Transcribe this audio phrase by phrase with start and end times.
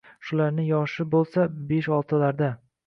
[0.27, 2.55] «Shularni yoshi, bo‘lsa, besh-oltilarda.